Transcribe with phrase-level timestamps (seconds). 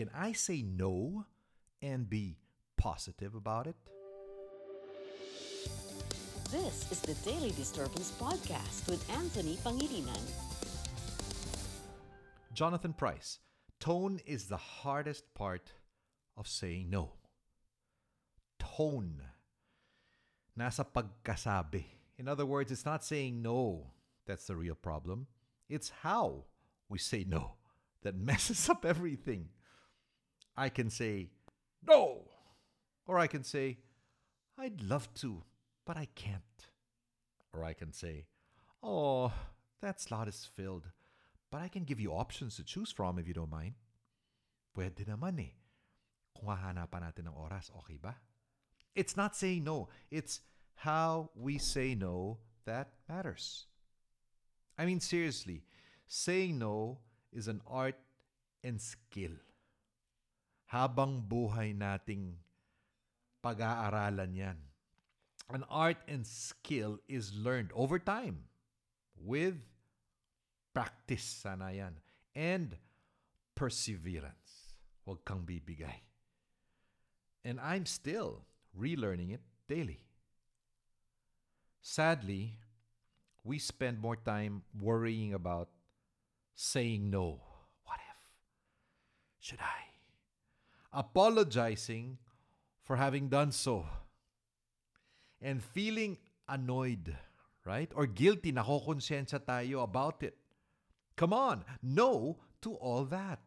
[0.00, 1.26] Can I say no
[1.82, 2.38] and be
[2.78, 3.76] positive about it?
[6.50, 10.22] This is the Daily Disturbance Podcast with Anthony Pangilinan.
[12.54, 13.40] Jonathan Price,
[13.78, 15.74] tone is the hardest part
[16.34, 17.12] of saying no.
[18.58, 19.20] Tone.
[20.58, 21.84] Nasa pagkasabi.
[22.16, 23.90] In other words, it's not saying no
[24.24, 25.26] that's the real problem.
[25.68, 26.44] It's how
[26.88, 27.56] we say no
[28.00, 29.50] that messes up everything.
[30.60, 31.30] I can say
[31.88, 32.28] no,
[33.06, 33.78] or I can say
[34.58, 35.42] I'd love to,
[35.86, 36.60] but I can't.
[37.54, 38.26] Or I can say,
[38.82, 39.32] oh,
[39.80, 40.84] that slot is filled,
[41.50, 43.72] but I can give you options to choose from if you don't mind.
[44.76, 45.56] Pwede naman eh.
[46.36, 48.20] Kung hahanapan natin ng oras, okay ba?
[48.94, 49.88] It's not saying no.
[50.10, 50.44] It's
[50.84, 52.36] how we say no
[52.68, 53.64] that matters.
[54.76, 55.64] I mean, seriously,
[56.06, 57.00] saying no
[57.32, 57.96] is an art
[58.62, 59.40] and skill.
[60.70, 62.38] Habang buhay nating
[63.42, 64.58] pag-aaralan yan.
[65.50, 68.46] An art and skill is learned over time
[69.18, 69.58] with
[70.70, 71.98] practice sana yan.
[72.38, 72.78] And
[73.58, 74.78] perseverance.
[75.02, 76.06] Huwag kang bibigay.
[77.42, 80.06] And I'm still relearning it daily.
[81.82, 82.62] Sadly,
[83.42, 85.68] we spend more time worrying about
[86.54, 87.42] saying no.
[87.82, 88.20] What if?
[89.40, 89.89] Should I?
[90.92, 92.18] Apologizing
[92.82, 93.86] for having done so.
[95.40, 97.16] And feeling annoyed,
[97.64, 97.90] right?
[97.94, 100.36] Or guilty, nakokonsensya tayo about it.
[101.16, 103.40] Come on, no to all that.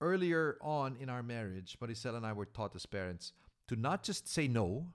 [0.00, 3.32] Earlier on in our marriage, Maricel and I were taught as parents
[3.68, 4.92] to not just say no,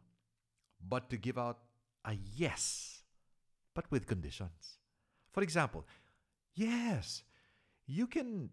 [0.88, 1.59] but to give out
[2.06, 3.03] a yes,
[3.73, 4.78] but with conditions.
[5.34, 5.86] For example,
[6.53, 7.23] yes,
[7.88, 8.50] you can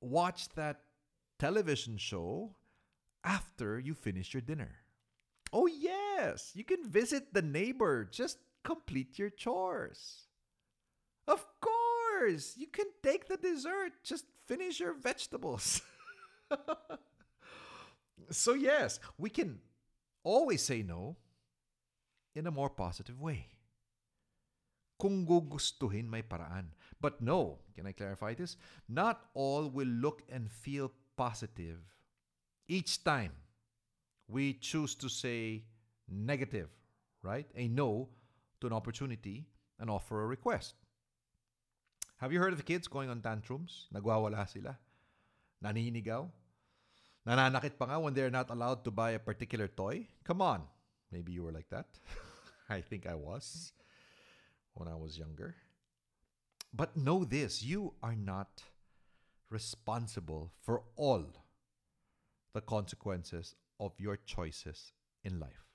[0.00, 0.80] watch that
[1.38, 2.56] television show
[3.24, 4.76] after you finish your dinner.
[5.52, 8.04] Oh, yes, you can visit the neighbor.
[8.04, 10.28] Just complete your chores.
[11.26, 13.92] Of course, you can take the dessert.
[14.04, 15.80] Just finish your vegetables.
[18.30, 19.60] so, yes, we can
[20.24, 21.16] always say no
[22.34, 23.48] in a more positive way.
[24.98, 26.74] Kung gugustuhin, may paraan.
[27.00, 28.56] But no, can I clarify this?
[28.88, 31.78] Not all will look and feel positive
[32.68, 33.32] each time
[34.28, 35.64] we choose to say
[36.08, 36.68] negative,
[37.22, 37.46] right?
[37.56, 38.08] A no
[38.60, 39.46] to an opportunity
[39.80, 40.74] and offer a request.
[42.18, 43.88] Have you heard of kids going on tantrums?
[43.94, 44.76] Nagwawala sila.
[45.64, 46.28] Naninigaw.
[47.26, 50.06] Nananakit pa nga when they're not allowed to buy a particular toy.
[50.24, 50.62] Come on.
[51.10, 51.86] Maybe you were like that.
[52.68, 53.72] I think I was
[54.74, 55.54] when I was younger.
[56.72, 58.62] But know this you are not
[59.50, 61.24] responsible for all
[62.52, 64.92] the consequences of your choices
[65.24, 65.66] in life.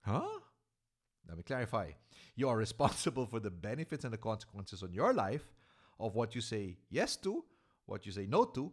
[0.00, 0.40] Huh?
[1.28, 1.90] Let me clarify.
[2.36, 5.52] You are responsible for the benefits and the consequences on your life
[5.98, 7.44] of what you say yes to,
[7.86, 8.72] what you say no to,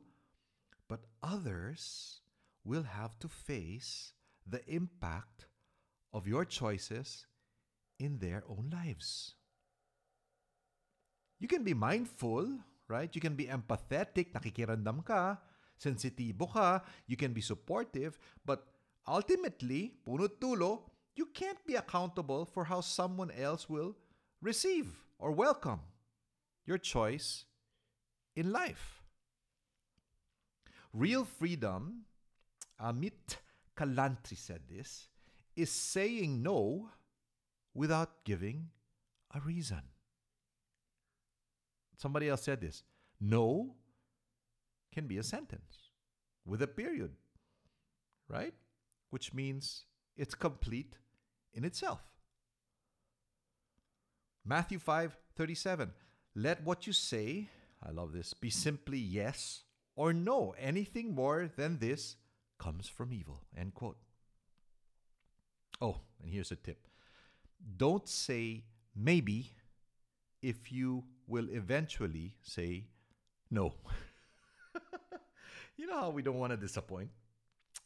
[0.87, 2.21] but others
[2.63, 4.13] will have to face
[4.45, 5.47] the impact
[6.13, 7.25] of your choices
[7.99, 9.35] in their own lives.
[11.43, 12.47] You can be mindful,
[12.87, 13.11] right?
[13.11, 15.35] You can be empathetic, nakikirandam ka,
[15.75, 18.17] sensitibo ka, you can be supportive,
[18.47, 18.63] but
[19.05, 20.87] ultimately, punot tulo,
[21.19, 23.91] you can't be accountable for how someone else will
[24.39, 24.87] receive
[25.19, 25.81] or welcome
[26.63, 27.43] your choice
[28.37, 29.03] in life.
[30.93, 32.07] Real freedom,
[32.79, 33.43] Amit
[33.75, 35.09] Kalantri said this,
[35.57, 36.87] is saying no
[37.75, 38.71] without giving
[39.35, 39.92] a reason.
[41.97, 42.83] Somebody else said this
[43.19, 43.75] no
[44.93, 45.89] can be a sentence
[46.45, 47.11] with a period,
[48.27, 48.53] right?
[49.09, 49.85] Which means
[50.17, 50.97] it's complete
[51.53, 52.01] in itself.
[54.45, 55.91] Matthew 5 37.
[56.35, 57.49] Let what you say,
[57.81, 59.63] I love this, be simply yes
[59.95, 60.55] or no.
[60.59, 62.15] Anything more than this
[62.59, 63.43] comes from evil.
[63.57, 63.97] End quote.
[65.81, 66.87] Oh, and here's a tip
[67.77, 68.63] don't say
[68.95, 69.51] maybe
[70.41, 72.87] if you will eventually say
[73.49, 73.73] no.
[75.77, 77.09] you know how we don't want to disappoint?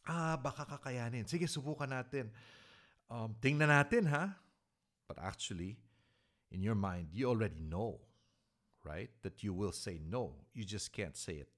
[0.06, 1.28] Ah, baka kakayanin.
[1.28, 2.32] Sige, subukan natin.
[3.12, 4.32] Um, tingnan natin, ha?
[5.08, 5.76] But actually,
[6.50, 8.00] in your mind, you already know,
[8.84, 9.10] right?
[9.22, 10.32] That you will say no.
[10.52, 11.48] You just can't say it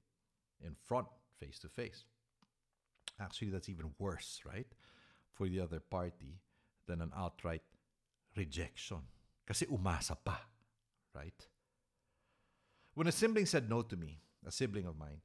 [0.62, 1.06] in front,
[1.38, 2.04] face to face.
[3.20, 4.66] Actually, that's even worse, right?
[5.32, 6.38] For the other party
[6.86, 7.62] than an outright
[8.36, 9.02] rejection.
[9.46, 10.38] Kasi umasa pa,
[11.14, 11.38] right?
[13.00, 15.22] When a sibling said no to me, a sibling of mine,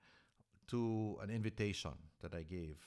[0.70, 1.92] to an invitation
[2.22, 2.78] that I gave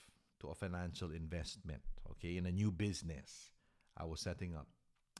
[0.40, 1.82] to a financial investment,
[2.12, 3.50] okay, in a new business
[3.99, 4.67] I was setting up.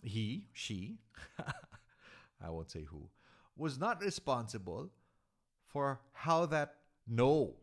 [0.03, 1.01] He, she,
[2.43, 3.11] I won't say who,
[3.59, 4.89] was not responsible
[5.67, 6.77] for how that
[7.07, 7.57] no,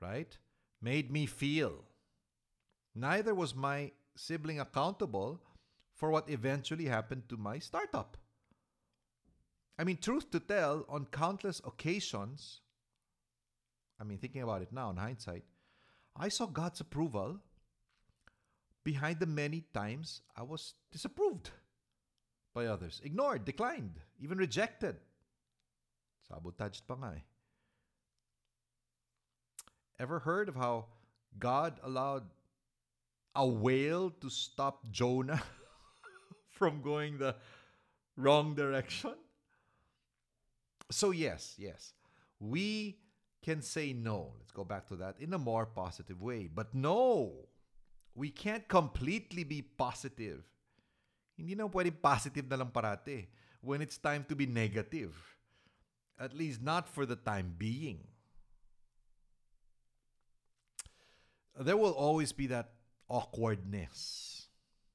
[0.00, 0.38] right,
[0.80, 1.82] made me feel.
[2.94, 5.40] Neither was my sibling accountable
[5.96, 8.16] for what eventually happened to my startup.
[9.78, 12.60] I mean, truth to tell, on countless occasions,
[14.00, 15.44] I mean, thinking about it now in hindsight,
[16.16, 17.38] I saw God's approval
[18.84, 21.50] behind the many times I was disapproved
[22.54, 24.96] by others, ignored, declined, even rejected.
[26.26, 27.20] Sabotaged pa nga eh.
[29.98, 30.86] Ever heard of how
[31.38, 32.24] God allowed
[33.34, 35.42] a whale to stop Jonah
[36.48, 37.36] from going the
[38.16, 39.14] wrong direction?
[40.90, 41.92] So, yes, yes,
[42.38, 42.98] we
[43.42, 44.34] can say no.
[44.38, 46.48] Let's go back to that in a more positive way.
[46.52, 47.46] But no,
[48.14, 50.42] we can't completely be positive.
[51.36, 53.28] Hindi na pwedeng positive na lang parate
[53.60, 55.12] when it's time to be negative.
[56.16, 58.00] At least not for the time being.
[61.56, 62.72] There will always be that
[63.08, 64.32] awkwardness.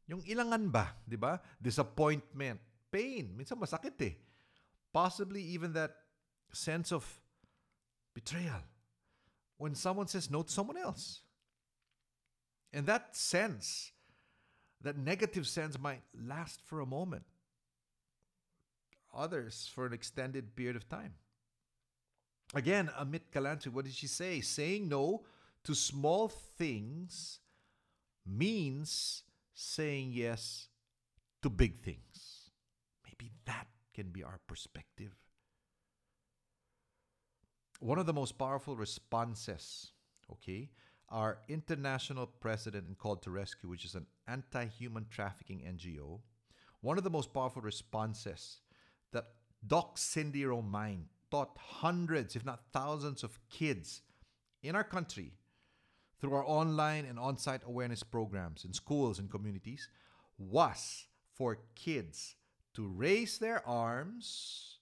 [0.09, 1.38] Yung ilangan ba, di ba?
[1.61, 2.59] Disappointment,
[2.89, 3.33] pain.
[3.38, 4.15] Minsan masakit eh.
[4.93, 5.95] Possibly even that
[6.53, 7.21] sense of
[8.13, 8.61] betrayal
[9.57, 11.21] when someone says no to someone else.
[12.73, 13.91] And that sense,
[14.81, 17.23] that negative sense might last for a moment,
[19.15, 21.13] others for an extended period of time.
[22.53, 24.41] Again, Amit Kalantri, what did she say?
[24.41, 25.23] Saying no
[25.63, 27.39] to small things
[28.25, 29.23] means
[29.53, 30.67] saying yes
[31.41, 32.49] to big things.
[33.05, 35.15] Maybe that can be our perspective.
[37.79, 39.91] One of the most powerful responses,
[40.31, 40.69] okay,
[41.09, 46.19] our international president and Call to Rescue, which is an anti human trafficking NGO,
[46.81, 48.59] one of the most powerful responses
[49.11, 49.25] that
[49.65, 54.01] Doc Cindy Romine taught hundreds, if not thousands, of kids
[54.63, 55.33] in our country
[56.19, 59.89] through our online and on site awareness programs in schools and communities
[60.38, 62.35] was for kids
[62.73, 64.77] to raise their arms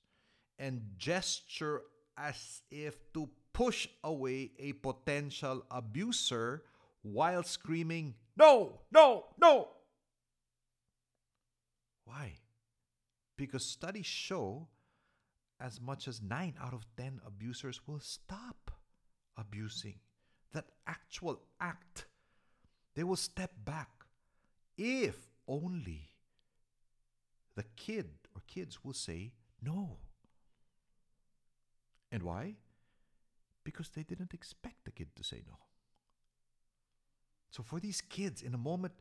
[0.57, 1.81] and gesture
[2.17, 6.63] as if to push away a potential abuser
[7.01, 9.69] while screaming, No, no, no.
[12.05, 12.33] Why?
[13.37, 14.67] Because studies show
[15.59, 18.71] as much as 9 out of 10 abusers will stop
[19.37, 19.99] abusing.
[20.53, 22.05] That actual act,
[22.95, 23.89] they will step back
[24.77, 26.09] if only
[27.59, 29.97] the kid or kids will say no.
[32.09, 32.55] And why?
[33.65, 35.57] Because they didn't expect the kid to say no.
[37.51, 38.93] So, for these kids, in a moment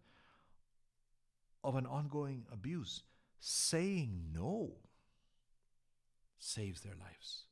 [1.63, 3.05] of an ongoing abuse,
[3.39, 4.73] saying no
[6.41, 7.45] saves their lives.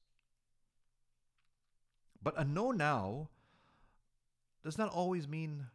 [2.20, 3.28] But a no now
[4.64, 5.66] does not always mean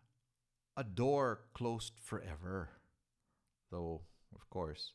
[0.75, 2.71] a door closed forever.
[3.69, 4.01] Though,
[4.35, 4.91] of course,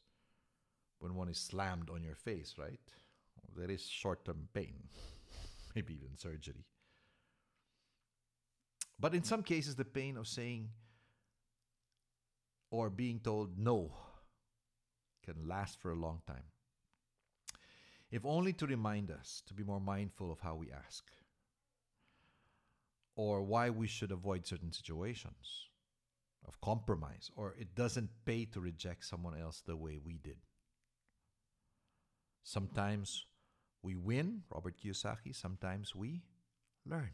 [0.98, 2.80] when one is slammed on your face, right?
[3.56, 4.74] There is short term pain,
[5.74, 6.64] maybe even surgery.
[8.98, 10.70] But in some cases, the pain of saying
[12.70, 13.92] or being told no
[15.24, 16.44] can last for a long time.
[18.10, 21.04] If only to remind us to be more mindful of how we ask
[23.16, 25.68] or why we should avoid certain situations
[26.46, 30.36] of compromise or it doesn't pay to reject someone else the way we did.
[32.46, 33.26] Sometimes
[33.82, 36.22] we win, Robert Kiyosaki, sometimes we
[36.86, 37.10] learn.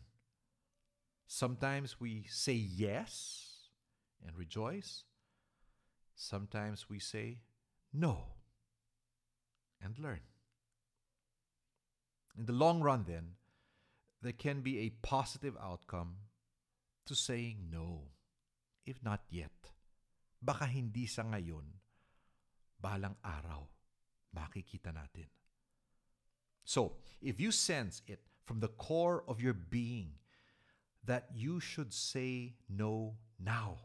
[1.27, 3.71] Sometimes we say yes
[4.21, 5.05] and rejoice.
[6.15, 7.41] Sometimes we say
[7.95, 8.37] no
[9.81, 10.21] and learn.
[12.37, 13.41] In the long run, then,
[14.21, 16.29] there can be a positive outcome
[17.07, 18.12] to saying no,
[18.85, 19.73] if not yet.
[20.43, 21.81] Baka hindi sa ngayon,
[22.77, 23.73] balang araw,
[24.37, 25.29] makikita natin.
[26.65, 30.12] So, if you sense it from the core of your being
[31.05, 33.79] that you should say no now,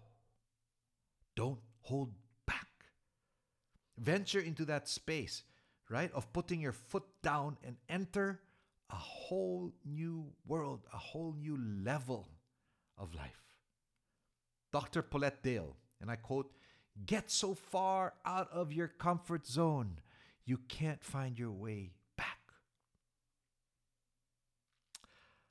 [1.35, 2.13] don't hold
[2.45, 2.67] back.
[3.97, 5.43] Venture into that space,
[5.89, 8.41] right, of putting your foot down and enter
[8.89, 12.27] a whole new world, a whole new level
[12.97, 13.41] of life.
[14.71, 15.01] Dr.
[15.01, 16.51] Paulette Dale, and I quote,
[17.05, 19.99] Get so far out of your comfort zone,
[20.47, 22.39] you can't find your way back.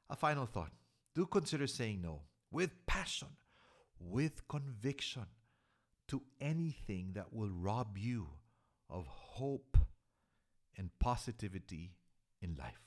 [0.09, 0.73] A final thought.
[1.15, 3.29] Do consider saying no with passion,
[4.01, 5.27] with conviction
[6.09, 8.29] to anything that will rob you
[8.89, 9.77] of hope
[10.79, 11.93] and positivity
[12.41, 12.81] in life.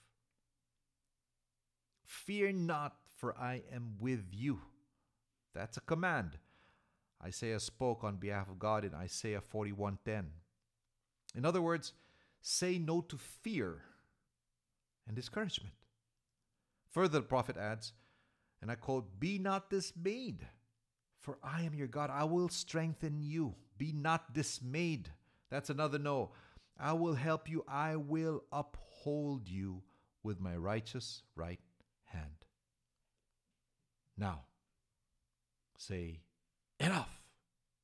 [2.05, 4.61] Fear not, for I am with you.
[5.53, 6.37] That's a command.
[7.23, 10.31] Isaiah spoke on behalf of God in Isaiah 41:10.
[11.35, 11.93] In other words,
[12.41, 13.81] say no to fear
[15.07, 15.73] and discouragement.
[16.91, 17.93] Further, the prophet adds,
[18.61, 20.47] and I quote, Be not dismayed,
[21.21, 22.09] for I am your God.
[22.11, 23.55] I will strengthen you.
[23.77, 25.09] Be not dismayed.
[25.49, 26.31] That's another no.
[26.79, 27.63] I will help you.
[27.67, 29.83] I will uphold you
[30.23, 31.59] with my righteous right
[32.05, 32.45] hand.
[34.17, 34.41] Now,
[35.77, 36.21] say,
[36.79, 37.21] Enough!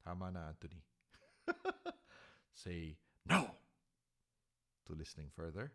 [0.03, 0.83] Tama na, Anthony.
[2.53, 3.51] say no
[4.85, 5.71] to listening further.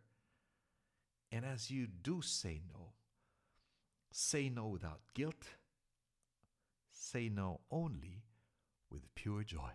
[1.33, 2.93] And as you do say no,
[4.11, 5.45] say no without guilt.
[6.91, 8.23] Say no only
[8.91, 9.71] with pure joy.